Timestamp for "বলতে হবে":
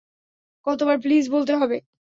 1.29-1.77